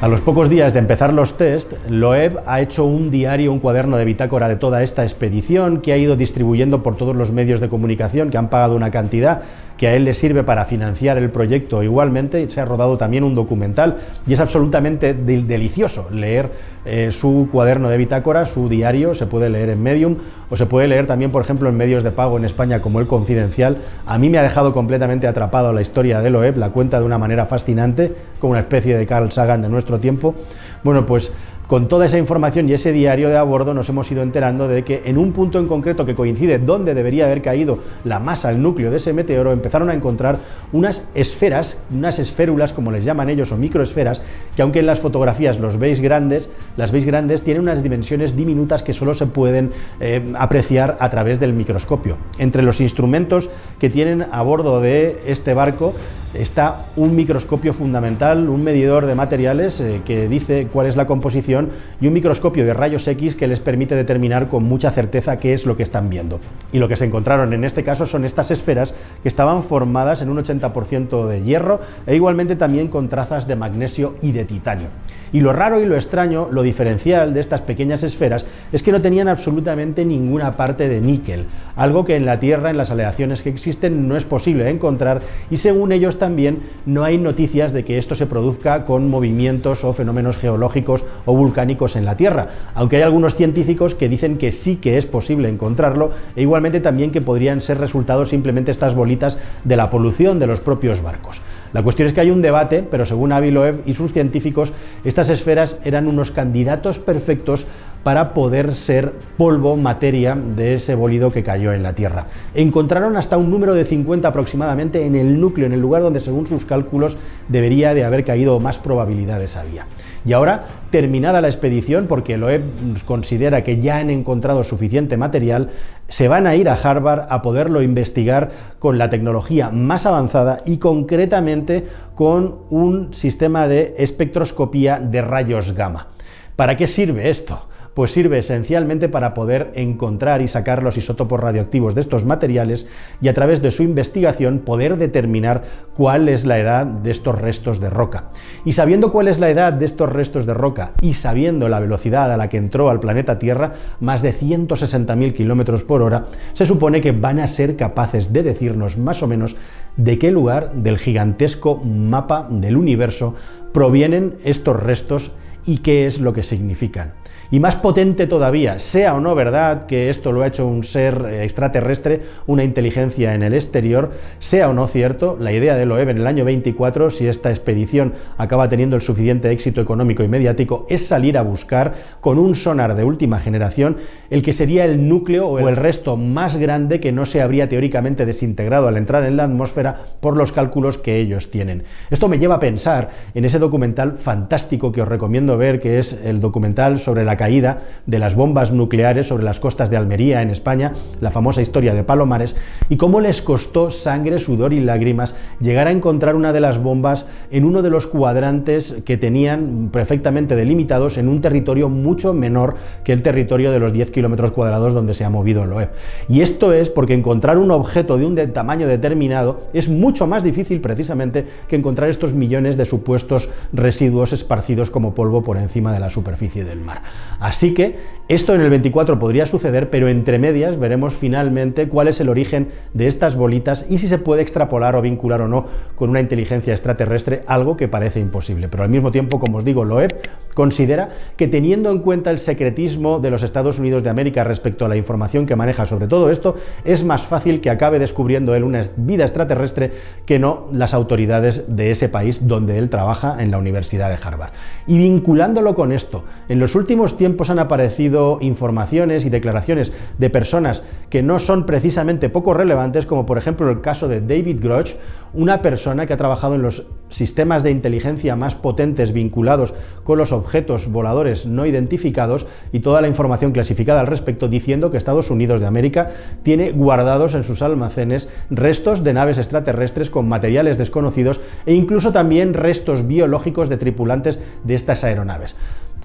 A 0.00 0.06
los 0.06 0.20
pocos 0.20 0.48
días 0.48 0.72
de 0.72 0.78
empezar 0.78 1.12
los 1.12 1.36
test, 1.36 1.72
Loeb 1.88 2.38
ha 2.46 2.60
hecho 2.60 2.84
un 2.84 3.10
diario, 3.10 3.52
un 3.52 3.58
cuaderno 3.58 3.96
de 3.96 4.04
bitácora 4.04 4.48
de 4.48 4.54
toda 4.54 4.84
esta 4.84 5.02
expedición 5.02 5.80
que 5.80 5.92
ha 5.92 5.96
ido 5.96 6.14
distribuyendo 6.14 6.84
por 6.84 6.96
todos 6.96 7.16
los 7.16 7.32
medios 7.32 7.58
de 7.58 7.68
comunicación 7.68 8.30
que 8.30 8.38
han 8.38 8.48
pagado 8.48 8.76
una 8.76 8.92
cantidad 8.92 9.42
que 9.78 9.86
a 9.86 9.94
él 9.94 10.04
le 10.04 10.12
sirve 10.12 10.42
para 10.42 10.64
financiar 10.64 11.16
el 11.16 11.30
proyecto. 11.30 11.82
Igualmente 11.82 12.50
se 12.50 12.60
ha 12.60 12.64
rodado 12.64 12.98
también 12.98 13.24
un 13.24 13.34
documental 13.34 13.96
y 14.26 14.34
es 14.34 14.40
absolutamente 14.40 15.14
delicioso 15.14 16.08
leer 16.10 16.50
eh, 16.84 17.12
su 17.12 17.48
cuaderno 17.50 17.88
de 17.88 17.96
bitácora, 17.96 18.44
su 18.44 18.68
diario, 18.68 19.14
se 19.14 19.26
puede 19.26 19.48
leer 19.48 19.70
en 19.70 19.82
Medium 19.82 20.16
o 20.50 20.56
se 20.56 20.66
puede 20.66 20.88
leer 20.88 21.06
también, 21.06 21.30
por 21.30 21.42
ejemplo, 21.42 21.68
en 21.68 21.76
medios 21.76 22.02
de 22.02 22.10
pago 22.10 22.36
en 22.36 22.44
España 22.44 22.80
como 22.80 22.98
El 22.98 23.06
Confidencial. 23.06 23.78
A 24.04 24.18
mí 24.18 24.28
me 24.28 24.38
ha 24.38 24.42
dejado 24.42 24.72
completamente 24.72 25.28
atrapado 25.28 25.72
la 25.72 25.80
historia 25.80 26.20
de 26.20 26.30
Loeb, 26.30 26.56
la 26.56 26.70
cuenta 26.70 26.98
de 26.98 27.06
una 27.06 27.18
manera 27.18 27.46
fascinante, 27.46 28.12
como 28.40 28.52
una 28.52 28.60
especie 28.60 28.96
de 28.96 29.06
Carl 29.06 29.30
Sagan 29.30 29.62
de 29.62 29.68
nuestro 29.68 30.00
tiempo. 30.00 30.34
Bueno, 30.82 31.06
pues 31.06 31.32
con 31.68 31.86
toda 31.86 32.06
esa 32.06 32.18
información 32.18 32.66
y 32.68 32.72
ese 32.72 32.92
diario 32.92 33.28
de 33.28 33.36
a 33.36 33.42
bordo 33.42 33.74
nos 33.74 33.88
hemos 33.90 34.10
ido 34.10 34.22
enterando 34.22 34.66
de 34.66 34.82
que 34.84 35.02
en 35.04 35.18
un 35.18 35.32
punto 35.32 35.58
en 35.58 35.68
concreto 35.68 36.06
que 36.06 36.14
coincide 36.14 36.58
donde 36.58 36.94
debería 36.94 37.26
haber 37.26 37.42
caído 37.42 37.78
la 38.04 38.18
masa, 38.18 38.50
el 38.50 38.60
núcleo 38.62 38.90
de 38.90 38.96
ese 38.96 39.12
meteoro, 39.12 39.52
empezaron 39.52 39.90
a 39.90 39.94
encontrar 39.94 40.38
unas 40.72 41.06
esferas, 41.14 41.78
unas 41.94 42.18
esférulas 42.18 42.72
como 42.72 42.90
les 42.90 43.04
llaman 43.04 43.28
ellos 43.28 43.52
o 43.52 43.58
microesferas, 43.58 44.22
que 44.56 44.62
aunque 44.62 44.78
en 44.78 44.86
las 44.86 45.00
fotografías 45.00 45.60
los 45.60 45.78
veis 45.78 46.00
grandes, 46.00 46.48
las 46.78 46.90
veis 46.90 47.04
grandes, 47.04 47.42
tienen 47.42 47.62
unas 47.62 47.82
dimensiones 47.82 48.34
diminutas 48.34 48.82
que 48.82 48.94
solo 48.94 49.12
se 49.12 49.26
pueden 49.26 49.70
eh, 50.00 50.32
apreciar 50.38 50.96
a 51.00 51.10
través 51.10 51.38
del 51.38 51.52
microscopio. 51.52 52.16
Entre 52.38 52.62
los 52.62 52.80
instrumentos 52.80 53.50
que 53.78 53.90
tienen 53.90 54.24
a 54.32 54.40
bordo 54.40 54.80
de 54.80 55.20
este 55.26 55.52
barco 55.52 55.92
está 56.34 56.86
un 56.96 57.16
microscopio 57.16 57.72
fundamental, 57.72 58.48
un 58.48 58.62
medidor 58.62 59.06
de 59.06 59.14
materiales 59.14 59.80
eh, 59.80 60.02
que 60.04 60.28
dice 60.28 60.68
cuál 60.72 60.86
es 60.86 60.96
la 60.96 61.06
composición 61.06 61.70
y 62.00 62.06
un 62.06 62.12
microscopio 62.12 62.64
de 62.64 62.74
rayos 62.74 63.06
X 63.08 63.34
que 63.34 63.46
les 63.46 63.60
permite 63.60 63.94
determinar 63.94 64.48
con 64.48 64.64
mucha 64.64 64.90
certeza 64.90 65.38
qué 65.38 65.52
es 65.52 65.66
lo 65.66 65.76
que 65.76 65.82
están 65.82 66.10
viendo. 66.10 66.40
Y 66.72 66.78
lo 66.78 66.88
que 66.88 66.96
se 66.96 67.06
encontraron 67.06 67.52
en 67.52 67.64
este 67.64 67.84
caso 67.84 68.06
son 68.06 68.24
estas 68.24 68.50
esferas 68.50 68.94
que 69.22 69.28
estaban 69.28 69.62
formadas 69.62 70.22
en 70.22 70.28
un 70.28 70.38
80% 70.38 71.26
de 71.26 71.42
hierro 71.42 71.80
e 72.06 72.14
igualmente 72.14 72.56
también 72.56 72.88
con 72.88 73.08
trazas 73.08 73.46
de 73.46 73.56
magnesio 73.56 74.14
y 74.20 74.32
de 74.32 74.44
titanio. 74.44 74.88
Y 75.32 75.40
lo 75.40 75.52
raro 75.52 75.80
y 75.80 75.86
lo 75.86 75.96
extraño, 75.96 76.48
lo 76.50 76.62
diferencial 76.62 77.34
de 77.34 77.40
estas 77.40 77.62
pequeñas 77.62 78.02
esferas 78.02 78.46
es 78.72 78.82
que 78.82 78.92
no 78.92 79.00
tenían 79.00 79.28
absolutamente 79.28 80.04
ninguna 80.04 80.56
parte 80.56 80.88
de 80.88 81.00
níquel, 81.00 81.46
algo 81.76 82.04
que 82.04 82.16
en 82.16 82.26
la 82.26 82.40
Tierra, 82.40 82.70
en 82.70 82.76
las 82.76 82.90
aleaciones 82.90 83.42
que 83.42 83.50
existen, 83.50 84.08
no 84.08 84.16
es 84.16 84.24
posible 84.24 84.68
encontrar 84.68 85.20
y 85.50 85.58
según 85.58 85.92
ellos 85.92 86.18
también 86.18 86.60
no 86.86 87.04
hay 87.04 87.18
noticias 87.18 87.72
de 87.72 87.84
que 87.84 87.98
esto 87.98 88.14
se 88.14 88.26
produzca 88.26 88.84
con 88.84 89.08
movimientos 89.08 89.84
o 89.84 89.92
fenómenos 89.92 90.36
geológicos 90.36 91.04
o 91.26 91.34
volcánicos 91.34 91.96
en 91.96 92.04
la 92.04 92.16
Tierra, 92.16 92.48
aunque 92.74 92.96
hay 92.96 93.02
algunos 93.02 93.34
científicos 93.34 93.94
que 93.94 94.08
dicen 94.08 94.38
que 94.38 94.52
sí 94.52 94.76
que 94.76 94.96
es 94.96 95.06
posible 95.06 95.48
encontrarlo 95.48 96.10
e 96.36 96.42
igualmente 96.42 96.80
también 96.80 97.10
que 97.10 97.20
podrían 97.20 97.60
ser 97.60 97.78
resultados 97.78 98.30
simplemente 98.30 98.70
estas 98.70 98.94
bolitas 98.94 99.38
de 99.64 99.76
la 99.76 99.90
polución 99.90 100.38
de 100.38 100.46
los 100.46 100.60
propios 100.60 101.02
barcos. 101.02 101.42
La 101.72 101.82
cuestión 101.82 102.06
es 102.08 102.14
que 102.14 102.20
hay 102.20 102.30
un 102.30 102.42
debate, 102.42 102.84
pero 102.88 103.04
según 103.04 103.32
Avi 103.32 103.50
Loeb 103.50 103.82
y 103.86 103.94
sus 103.94 104.12
científicos, 104.12 104.72
estas 105.04 105.30
esferas 105.30 105.78
eran 105.84 106.06
unos 106.06 106.30
candidatos 106.30 106.98
perfectos 106.98 107.66
para 108.02 108.32
poder 108.34 108.74
ser 108.74 109.12
polvo, 109.36 109.76
materia 109.76 110.34
de 110.34 110.74
ese 110.74 110.94
bólido 110.94 111.30
que 111.30 111.42
cayó 111.42 111.72
en 111.72 111.82
la 111.82 111.94
Tierra. 111.94 112.26
Encontraron 112.54 113.16
hasta 113.16 113.36
un 113.36 113.50
número 113.50 113.74
de 113.74 113.84
50 113.84 114.28
aproximadamente 114.28 115.04
en 115.04 115.14
el 115.14 115.40
núcleo, 115.40 115.66
en 115.66 115.72
el 115.72 115.80
lugar 115.80 116.02
donde 116.02 116.20
según 116.20 116.46
sus 116.46 116.64
cálculos 116.64 117.16
debería 117.48 117.94
de 117.94 118.04
haber 118.04 118.24
caído 118.24 118.58
más 118.60 118.78
probabilidades 118.78 119.56
había. 119.56 119.86
Y 120.24 120.32
ahora, 120.32 120.64
terminada 120.90 121.40
la 121.40 121.48
expedición, 121.48 122.06
porque 122.06 122.36
Loeb 122.36 122.62
considera 123.06 123.62
que 123.62 123.80
ya 123.80 123.98
han 123.98 124.10
encontrado 124.10 124.64
suficiente 124.64 125.16
material, 125.16 125.70
se 126.08 126.28
van 126.28 126.46
a 126.46 126.56
ir 126.56 126.68
a 126.68 126.74
Harvard 126.74 127.26
a 127.30 127.42
poderlo 127.42 127.82
investigar 127.82 128.50
con 128.78 128.98
la 128.98 129.10
tecnología 129.10 129.70
más 129.70 130.06
avanzada 130.06 130.62
y 130.64 130.78
concretamente 130.78 131.86
con 132.14 132.56
un 132.70 133.14
sistema 133.14 133.68
de 133.68 133.94
espectroscopía 133.98 134.98
de 134.98 135.22
rayos 135.22 135.72
gamma. 135.72 136.08
¿Para 136.56 136.76
qué 136.76 136.86
sirve 136.86 137.30
esto? 137.30 137.67
Pues 137.98 138.12
sirve 138.12 138.38
esencialmente 138.38 139.08
para 139.08 139.34
poder 139.34 139.72
encontrar 139.74 140.40
y 140.40 140.46
sacar 140.46 140.84
los 140.84 140.96
isótopos 140.96 141.40
radioactivos 141.40 141.96
de 141.96 142.00
estos 142.00 142.24
materiales 142.24 142.86
y 143.20 143.26
a 143.26 143.34
través 143.34 143.60
de 143.60 143.72
su 143.72 143.82
investigación 143.82 144.60
poder 144.60 144.98
determinar 144.98 145.64
cuál 145.96 146.28
es 146.28 146.46
la 146.46 146.60
edad 146.60 146.86
de 146.86 147.10
estos 147.10 147.40
restos 147.40 147.80
de 147.80 147.90
roca. 147.90 148.30
Y 148.64 148.74
sabiendo 148.74 149.10
cuál 149.10 149.26
es 149.26 149.40
la 149.40 149.50
edad 149.50 149.72
de 149.72 149.84
estos 149.84 150.12
restos 150.12 150.46
de 150.46 150.54
roca 150.54 150.92
y 151.00 151.14
sabiendo 151.14 151.68
la 151.68 151.80
velocidad 151.80 152.30
a 152.30 152.36
la 152.36 152.48
que 152.48 152.58
entró 152.58 152.88
al 152.88 153.00
planeta 153.00 153.40
Tierra, 153.40 153.72
más 153.98 154.22
de 154.22 154.32
160.000 154.32 155.34
kilómetros 155.34 155.82
por 155.82 156.00
hora, 156.00 156.26
se 156.52 156.66
supone 156.66 157.00
que 157.00 157.10
van 157.10 157.40
a 157.40 157.48
ser 157.48 157.74
capaces 157.74 158.32
de 158.32 158.44
decirnos 158.44 158.96
más 158.96 159.24
o 159.24 159.26
menos 159.26 159.56
de 159.96 160.20
qué 160.20 160.30
lugar 160.30 160.72
del 160.72 160.98
gigantesco 160.98 161.74
mapa 161.74 162.46
del 162.48 162.76
universo 162.76 163.34
provienen 163.72 164.36
estos 164.44 164.80
restos 164.80 165.32
y 165.66 165.78
qué 165.78 166.06
es 166.06 166.20
lo 166.20 166.32
que 166.32 166.44
significan. 166.44 167.17
Y 167.50 167.60
más 167.60 167.76
potente 167.76 168.26
todavía, 168.26 168.78
sea 168.78 169.14
o 169.14 169.20
no 169.20 169.34
verdad 169.34 169.86
que 169.86 170.10
esto 170.10 170.32
lo 170.32 170.42
ha 170.42 170.48
hecho 170.48 170.66
un 170.66 170.84
ser 170.84 171.24
eh, 171.30 171.44
extraterrestre, 171.44 172.20
una 172.46 172.62
inteligencia 172.62 173.34
en 173.34 173.42
el 173.42 173.54
exterior, 173.54 174.10
sea 174.38 174.68
o 174.68 174.74
no 174.74 174.86
cierto, 174.86 175.38
la 175.40 175.50
idea 175.52 175.74
de 175.74 175.86
Loeb 175.86 176.10
en 176.10 176.18
el 176.18 176.26
año 176.26 176.44
24, 176.44 177.08
si 177.08 177.26
esta 177.26 177.48
expedición 177.48 178.12
acaba 178.36 178.68
teniendo 178.68 178.96
el 178.96 179.02
suficiente 179.02 179.50
éxito 179.50 179.80
económico 179.80 180.22
y 180.22 180.28
mediático, 180.28 180.84
es 180.90 181.06
salir 181.06 181.38
a 181.38 181.42
buscar 181.42 181.94
con 182.20 182.38
un 182.38 182.54
sonar 182.54 182.94
de 182.94 183.04
última 183.04 183.38
generación 183.38 183.96
el 184.28 184.42
que 184.42 184.52
sería 184.52 184.84
el 184.84 185.08
núcleo 185.08 185.48
o 185.48 185.70
el 185.70 185.76
resto 185.76 186.18
más 186.18 186.56
grande 186.56 187.00
que 187.00 187.12
no 187.12 187.24
se 187.24 187.40
habría 187.40 187.66
teóricamente 187.66 188.26
desintegrado 188.26 188.88
al 188.88 188.98
entrar 188.98 189.24
en 189.24 189.38
la 189.38 189.44
atmósfera 189.44 189.96
por 190.20 190.36
los 190.36 190.52
cálculos 190.52 190.98
que 190.98 191.18
ellos 191.18 191.50
tienen. 191.50 191.84
Esto 192.10 192.28
me 192.28 192.38
lleva 192.38 192.56
a 192.56 192.60
pensar 192.60 193.08
en 193.34 193.46
ese 193.46 193.58
documental 193.58 194.18
fantástico 194.18 194.92
que 194.92 195.00
os 195.00 195.08
recomiendo 195.08 195.56
ver, 195.56 195.80
que 195.80 195.98
es 195.98 196.12
el 196.22 196.40
documental 196.40 196.98
sobre 196.98 197.24
la 197.24 197.37
caída 197.38 197.78
de 198.04 198.18
las 198.18 198.34
bombas 198.34 198.70
nucleares 198.70 199.28
sobre 199.28 199.44
las 199.44 199.60
costas 199.60 199.88
de 199.88 199.96
Almería, 199.96 200.42
en 200.42 200.50
España, 200.50 200.92
la 201.22 201.30
famosa 201.30 201.62
historia 201.62 201.94
de 201.94 202.04
Palomares, 202.04 202.54
y 202.90 202.98
cómo 202.98 203.22
les 203.22 203.40
costó 203.40 203.90
sangre, 203.90 204.38
sudor 204.38 204.74
y 204.74 204.80
lágrimas 204.80 205.34
llegar 205.58 205.86
a 205.86 205.92
encontrar 205.92 206.36
una 206.36 206.52
de 206.52 206.60
las 206.60 206.76
bombas 206.82 207.26
en 207.50 207.64
uno 207.64 207.80
de 207.80 207.88
los 207.88 208.06
cuadrantes 208.06 208.96
que 209.06 209.16
tenían 209.16 209.88
perfectamente 209.90 210.54
delimitados 210.54 211.16
en 211.16 211.28
un 211.28 211.40
territorio 211.40 211.88
mucho 211.88 212.34
menor 212.34 212.74
que 213.04 213.14
el 213.14 213.22
territorio 213.22 213.70
de 213.70 213.78
los 213.78 213.94
10 213.94 214.10
kilómetros 214.10 214.52
cuadrados 214.52 214.92
donde 214.92 215.14
se 215.14 215.24
ha 215.24 215.30
movido 215.30 215.62
el 215.62 215.70
Loeb. 215.70 215.90
Y 216.28 216.42
esto 216.42 216.72
es 216.72 216.90
porque 216.90 217.14
encontrar 217.14 217.56
un 217.56 217.70
objeto 217.70 218.18
de 218.18 218.26
un 218.26 218.36
tamaño 218.52 218.86
determinado 218.86 219.62
es 219.72 219.88
mucho 219.88 220.26
más 220.26 220.42
difícil 220.42 220.80
precisamente 220.80 221.46
que 221.68 221.76
encontrar 221.76 222.10
estos 222.10 222.34
millones 222.34 222.76
de 222.76 222.84
supuestos 222.84 223.50
residuos 223.72 224.32
esparcidos 224.32 224.90
como 224.90 225.14
polvo 225.14 225.42
por 225.42 225.56
encima 225.56 225.92
de 225.92 226.00
la 226.00 226.10
superficie 226.10 226.64
del 226.64 226.80
mar. 226.80 227.02
Así 227.40 227.74
que 227.74 228.17
esto 228.28 228.54
en 228.54 228.60
el 228.60 228.68
24 228.68 229.18
podría 229.18 229.46
suceder, 229.46 229.88
pero 229.88 230.06
entre 230.06 230.38
medias 230.38 230.78
veremos 230.78 231.14
finalmente 231.14 231.88
cuál 231.88 232.08
es 232.08 232.20
el 232.20 232.28
origen 232.28 232.68
de 232.92 233.06
estas 233.06 233.36
bolitas 233.36 233.86
y 233.88 233.96
si 233.96 234.06
se 234.06 234.18
puede 234.18 234.42
extrapolar 234.42 234.96
o 234.96 235.00
vincular 235.00 235.40
o 235.40 235.48
no 235.48 235.64
con 235.94 236.10
una 236.10 236.20
inteligencia 236.20 236.74
extraterrestre, 236.74 237.42
algo 237.46 237.78
que 237.78 237.88
parece 237.88 238.20
imposible. 238.20 238.68
Pero 238.68 238.82
al 238.82 238.90
mismo 238.90 239.10
tiempo, 239.12 239.40
como 239.40 239.56
os 239.56 239.64
digo, 239.64 239.86
Loeb 239.86 240.10
considera 240.52 241.08
que 241.38 241.48
teniendo 241.48 241.90
en 241.90 242.00
cuenta 242.00 242.30
el 242.30 242.38
secretismo 242.38 243.18
de 243.18 243.30
los 243.30 243.42
Estados 243.42 243.78
Unidos 243.78 244.02
de 244.02 244.10
América 244.10 244.44
respecto 244.44 244.84
a 244.84 244.88
la 244.88 244.96
información 244.96 245.46
que 245.46 245.56
maneja 245.56 245.86
sobre 245.86 246.06
todo 246.06 246.28
esto, 246.28 246.56
es 246.84 247.04
más 247.04 247.22
fácil 247.22 247.62
que 247.62 247.70
acabe 247.70 247.98
descubriendo 247.98 248.54
él 248.54 248.64
una 248.64 248.82
vida 248.96 249.24
extraterrestre 249.24 249.92
que 250.26 250.38
no 250.38 250.68
las 250.72 250.92
autoridades 250.92 251.64
de 251.74 251.92
ese 251.92 252.10
país 252.10 252.46
donde 252.46 252.76
él 252.76 252.90
trabaja 252.90 253.42
en 253.42 253.50
la 253.50 253.56
Universidad 253.56 254.10
de 254.10 254.18
Harvard. 254.22 254.52
Y 254.86 254.98
vinculándolo 254.98 255.74
con 255.74 255.92
esto, 255.92 256.24
en 256.50 256.58
los 256.58 256.74
últimos 256.74 257.16
tiempos 257.16 257.48
han 257.48 257.58
aparecido 257.58 258.17
informaciones 258.40 259.24
y 259.24 259.30
declaraciones 259.30 259.92
de 260.18 260.30
personas 260.30 260.82
que 261.10 261.22
no 261.22 261.38
son 261.38 261.64
precisamente 261.66 262.28
poco 262.28 262.54
relevantes, 262.54 263.06
como 263.06 263.26
por 263.26 263.38
ejemplo 263.38 263.70
el 263.70 263.80
caso 263.80 264.08
de 264.08 264.20
David 264.20 264.58
Groch, 264.60 264.96
una 265.32 265.62
persona 265.62 266.06
que 266.06 266.12
ha 266.12 266.16
trabajado 266.16 266.54
en 266.54 266.62
los 266.62 266.86
sistemas 267.10 267.62
de 267.62 267.70
inteligencia 267.70 268.36
más 268.36 268.54
potentes 268.54 269.12
vinculados 269.12 269.74
con 270.04 270.18
los 270.18 270.32
objetos 270.32 270.90
voladores 270.90 271.46
no 271.46 271.66
identificados 271.66 272.46
y 272.72 272.80
toda 272.80 273.00
la 273.00 273.08
información 273.08 273.52
clasificada 273.52 274.00
al 274.00 274.06
respecto, 274.06 274.48
diciendo 274.48 274.90
que 274.90 274.96
Estados 274.96 275.30
Unidos 275.30 275.60
de 275.60 275.66
América 275.66 276.10
tiene 276.42 276.72
guardados 276.72 277.34
en 277.34 277.44
sus 277.44 277.62
almacenes 277.62 278.28
restos 278.50 279.04
de 279.04 279.12
naves 279.12 279.38
extraterrestres 279.38 280.10
con 280.10 280.28
materiales 280.28 280.78
desconocidos 280.78 281.40
e 281.66 281.74
incluso 281.74 282.12
también 282.12 282.54
restos 282.54 283.06
biológicos 283.06 283.68
de 283.68 283.76
tripulantes 283.76 284.38
de 284.64 284.74
estas 284.74 285.04
aeronaves. 285.04 285.56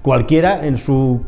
Cualquiera 0.04 0.66
en 0.66 0.76
su, 0.76 1.22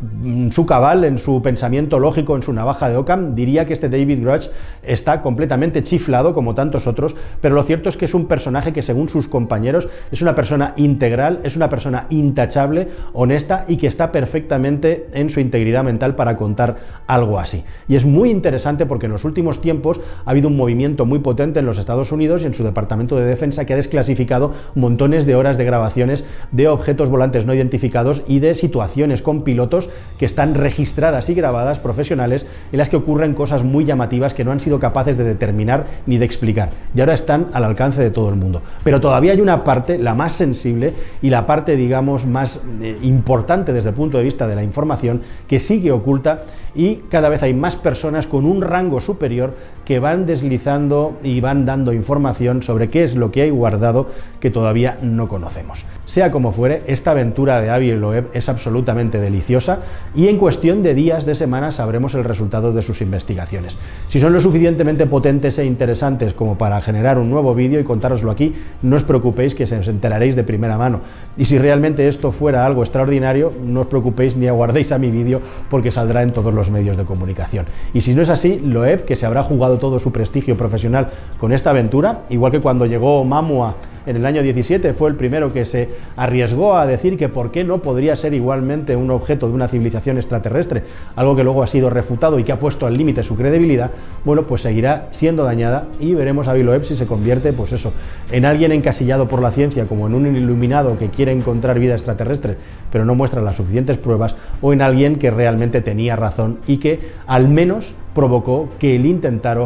cabal, 0.66 1.04
en 1.04 1.16
su 1.16 1.40
pensamiento 1.40 1.98
lógico, 1.98 2.36
en 2.36 2.42
su 2.42 2.52
navaja 2.52 2.90
de 2.90 2.96
Ockham, 2.98 3.34
diría 3.34 3.64
que 3.64 3.72
este 3.72 3.88
David 3.88 4.20
Grudge 4.20 4.50
está 4.82 5.22
completamente 5.22 5.82
chiflado 5.82 6.34
como 6.34 6.54
tantos 6.54 6.86
otros, 6.86 7.16
pero 7.40 7.54
lo 7.54 7.62
cierto 7.62 7.88
es 7.88 7.96
que 7.96 8.04
es 8.04 8.12
un 8.12 8.26
personaje 8.26 8.74
que 8.74 8.82
según 8.82 9.08
sus 9.08 9.28
compañeros 9.28 9.88
es 10.12 10.20
una 10.20 10.34
persona 10.34 10.74
integral, 10.76 11.40
es 11.42 11.56
una 11.56 11.70
persona 11.70 12.04
intachable, 12.10 12.88
honesta 13.14 13.64
y 13.66 13.78
que 13.78 13.86
está 13.86 14.12
perfectamente 14.12 15.06
en 15.14 15.30
su 15.30 15.40
integridad 15.40 15.82
mental 15.82 16.14
para 16.14 16.36
contar 16.36 16.76
algo 17.06 17.40
así. 17.40 17.64
Y 17.88 17.96
es 17.96 18.04
muy 18.04 18.28
interesante 18.30 18.84
porque 18.84 19.06
en 19.06 19.12
los 19.12 19.24
últimos 19.24 19.62
tiempos 19.62 20.02
ha 20.26 20.30
habido 20.30 20.48
un 20.48 20.56
movimiento 20.58 21.06
muy 21.06 21.20
potente 21.20 21.60
en 21.60 21.64
los 21.64 21.78
Estados 21.78 22.12
Unidos 22.12 22.42
y 22.42 22.46
en 22.48 22.52
su 22.52 22.62
Departamento 22.62 23.16
de 23.16 23.24
Defensa 23.24 23.64
que 23.64 23.72
ha 23.72 23.76
desclasificado 23.76 24.52
montones 24.74 25.24
de 25.24 25.34
horas 25.34 25.56
de 25.56 25.64
grabaciones 25.64 26.26
de 26.52 26.68
objetos 26.68 27.08
volantes 27.08 27.46
no 27.46 27.54
identificados 27.54 28.22
y 28.28 28.40
de 28.40 28.54
situaciones 28.66 29.22
con 29.22 29.42
pilotos 29.42 29.90
que 30.18 30.26
están 30.26 30.54
registradas 30.54 31.28
y 31.28 31.34
grabadas 31.34 31.78
profesionales 31.78 32.46
en 32.72 32.78
las 32.78 32.88
que 32.88 32.96
ocurren 32.96 33.34
cosas 33.34 33.62
muy 33.62 33.84
llamativas 33.84 34.34
que 34.34 34.44
no 34.44 34.50
han 34.50 34.60
sido 34.60 34.80
capaces 34.80 35.16
de 35.16 35.24
determinar 35.24 35.86
ni 36.06 36.18
de 36.18 36.24
explicar 36.24 36.70
y 36.94 37.00
ahora 37.00 37.14
están 37.14 37.46
al 37.52 37.64
alcance 37.64 38.02
de 38.02 38.10
todo 38.10 38.28
el 38.28 38.34
mundo. 38.34 38.62
Pero 38.82 39.00
todavía 39.00 39.32
hay 39.32 39.40
una 39.40 39.62
parte, 39.62 39.98
la 39.98 40.14
más 40.14 40.32
sensible 40.32 40.94
y 41.22 41.30
la 41.30 41.46
parte, 41.46 41.76
digamos, 41.76 42.26
más 42.26 42.60
eh, 42.82 42.98
importante 43.02 43.72
desde 43.72 43.90
el 43.90 43.94
punto 43.94 44.18
de 44.18 44.24
vista 44.24 44.48
de 44.48 44.56
la 44.56 44.64
información, 44.64 45.22
que 45.46 45.60
sigue 45.60 45.92
oculta 45.92 46.44
y 46.74 46.96
cada 47.08 47.28
vez 47.28 47.42
hay 47.42 47.54
más 47.54 47.76
personas 47.76 48.26
con 48.26 48.44
un 48.46 48.62
rango 48.62 49.00
superior 49.00 49.54
que 49.86 50.00
van 50.00 50.26
deslizando 50.26 51.16
y 51.22 51.40
van 51.40 51.64
dando 51.64 51.92
información 51.92 52.62
sobre 52.62 52.90
qué 52.90 53.04
es 53.04 53.14
lo 53.14 53.30
que 53.30 53.42
hay 53.42 53.50
guardado 53.50 54.08
que 54.40 54.50
todavía 54.50 54.98
no 55.00 55.28
conocemos. 55.28 55.86
Sea 56.04 56.30
como 56.30 56.52
fuere, 56.52 56.82
esta 56.88 57.12
aventura 57.12 57.60
de 57.60 57.70
Avi 57.70 57.92
Loeb 57.92 58.28
es 58.34 58.48
absolutamente 58.48 59.20
deliciosa 59.20 59.80
y 60.14 60.26
en 60.26 60.38
cuestión 60.38 60.82
de 60.82 60.94
días, 60.94 61.24
de 61.24 61.36
semanas, 61.36 61.76
sabremos 61.76 62.14
el 62.14 62.24
resultado 62.24 62.72
de 62.72 62.82
sus 62.82 63.00
investigaciones. 63.00 63.78
Si 64.08 64.20
son 64.20 64.32
lo 64.32 64.40
suficientemente 64.40 65.06
potentes 65.06 65.58
e 65.58 65.64
interesantes 65.64 66.34
como 66.34 66.58
para 66.58 66.80
generar 66.80 67.18
un 67.18 67.30
nuevo 67.30 67.54
vídeo 67.54 67.78
y 67.78 67.84
contároslo 67.84 68.32
aquí, 68.32 68.54
no 68.82 68.96
os 68.96 69.04
preocupéis 69.04 69.54
que 69.54 69.66
se 69.66 69.78
os 69.78 69.88
enteraréis 69.88 70.34
de 70.34 70.42
primera 70.42 70.76
mano. 70.76 71.00
Y 71.36 71.44
si 71.44 71.58
realmente 71.58 72.08
esto 72.08 72.32
fuera 72.32 72.66
algo 72.66 72.82
extraordinario, 72.82 73.52
no 73.64 73.82
os 73.82 73.86
preocupéis 73.86 74.36
ni 74.36 74.48
aguardéis 74.48 74.90
a 74.90 74.98
mi 74.98 75.12
vídeo 75.12 75.40
porque 75.70 75.92
saldrá 75.92 76.22
en 76.22 76.32
todos 76.32 76.52
los 76.52 76.70
medios 76.70 76.96
de 76.96 77.04
comunicación. 77.04 77.66
Y 77.94 78.00
si 78.00 78.14
no 78.14 78.22
es 78.22 78.30
así, 78.30 78.58
Loeb, 78.58 79.04
que 79.04 79.14
se 79.14 79.26
habrá 79.26 79.44
jugado 79.44 79.75
todo 79.78 79.98
su 79.98 80.12
prestigio 80.12 80.56
profesional 80.56 81.10
con 81.38 81.52
esta 81.52 81.70
aventura, 81.70 82.22
igual 82.30 82.52
que 82.52 82.60
cuando 82.60 82.86
llegó 82.86 83.24
Mamua 83.24 83.74
en 84.06 84.16
el 84.16 84.24
año 84.24 84.42
17 84.42 84.94
fue 84.94 85.10
el 85.10 85.16
primero 85.16 85.52
que 85.52 85.64
se 85.64 85.88
arriesgó 86.16 86.76
a 86.76 86.86
decir 86.86 87.18
que 87.18 87.28
por 87.28 87.50
qué 87.50 87.64
no 87.64 87.78
podría 87.78 88.16
ser 88.16 88.34
igualmente 88.34 88.96
un 88.96 89.10
objeto 89.10 89.48
de 89.48 89.54
una 89.54 89.68
civilización 89.68 90.16
extraterrestre, 90.16 90.84
algo 91.16 91.36
que 91.36 91.44
luego 91.44 91.62
ha 91.62 91.66
sido 91.66 91.90
refutado 91.90 92.38
y 92.38 92.44
que 92.44 92.52
ha 92.52 92.58
puesto 92.58 92.86
al 92.86 92.96
límite 92.96 93.22
su 93.22 93.36
credibilidad, 93.36 93.90
bueno, 94.24 94.44
pues 94.44 94.62
seguirá 94.62 95.08
siendo 95.10 95.44
dañada 95.44 95.88
y 95.98 96.14
veremos 96.14 96.48
a 96.48 96.54
Biloeb 96.54 96.84
si 96.84 96.96
se 96.96 97.06
convierte, 97.06 97.52
pues 97.52 97.72
eso, 97.72 97.92
en 98.30 98.44
alguien 98.44 98.72
encasillado 98.72 99.28
por 99.28 99.42
la 99.42 99.50
ciencia, 99.50 99.86
como 99.86 100.06
en 100.06 100.14
un 100.14 100.36
iluminado 100.36 100.96
que 100.98 101.10
quiere 101.10 101.32
encontrar 101.32 101.78
vida 101.78 101.94
extraterrestre, 101.94 102.56
pero 102.92 103.04
no 103.04 103.14
muestra 103.14 103.42
las 103.42 103.56
suficientes 103.56 103.98
pruebas, 103.98 104.36
o 104.60 104.72
en 104.72 104.82
alguien 104.82 105.16
que 105.16 105.30
realmente 105.30 105.80
tenía 105.80 106.16
razón 106.16 106.58
y 106.66 106.78
que 106.78 107.00
al 107.26 107.48
menos 107.48 107.94
provocó 108.14 108.68
que 108.78 108.96
el 108.96 109.06
intentaron 109.06 109.56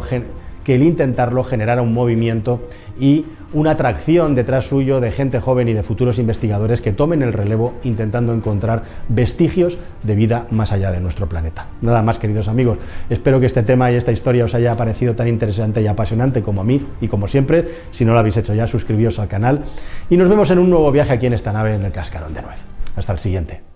que 0.64 0.75
el 0.75 0.83
intentarlo 0.83 1.45
generara 1.45 1.83
un 1.83 1.93
movimiento 1.93 2.61
y 2.99 3.25
una 3.52 3.73
atracción 3.73 4.35
detrás 4.35 4.67
suyo 4.67 5.00
de 5.00 5.11
gente 5.11 5.40
joven 5.40 5.69
y 5.69 5.73
de 5.73 5.83
futuros 5.83 6.19
investigadores 6.19 6.81
que 6.81 6.93
tomen 6.93 7.23
el 7.23 7.33
relevo 7.33 7.75
intentando 7.83 8.33
encontrar 8.33 8.85
vestigios 9.09 9.79
de 10.02 10.14
vida 10.14 10.47
más 10.50 10.73
allá 10.73 10.93
de 10.93 11.00
nuestro 11.00 11.29
planeta. 11.29 11.67
Nada 11.81 12.02
más, 12.02 12.19
queridos 12.19 12.49
amigos, 12.49 12.79
espero 13.09 13.40
que 13.40 13.47
este 13.47 13.62
tema 13.62 13.90
y 13.90 13.97
esta 13.97 14.12
historia 14.12 14.45
os 14.45 14.55
haya 14.55 14.76
parecido 14.76 15.14
tan 15.14 15.26
interesante 15.26 15.83
y 15.83 15.87
apasionante 15.87 16.43
como 16.43 16.61
a 16.61 16.64
mí 16.64 16.87
y 17.00 17.09
como 17.09 17.26
siempre, 17.26 17.67
si 17.90 18.05
no 18.05 18.12
lo 18.12 18.21
habéis 18.21 18.37
hecho 18.37 18.55
ya, 18.55 18.67
suscribíos 18.67 19.19
al 19.19 19.29
canal 19.29 19.64
y 20.09 20.17
nos 20.17 20.29
vemos 20.29 20.50
en 20.50 20.59
un 20.59 20.71
nuevo 20.71 20.93
viaje 20.93 21.12
aquí 21.12 21.26
en 21.26 21.33
esta 21.33 21.52
nave 21.52 21.75
en 21.75 21.85
el 21.85 21.93
Cascarón 21.93 22.35
de 22.35 22.43
Nuez. 22.43 22.59
Hasta 22.97 23.12
el 23.12 23.19
siguiente. 23.19 23.70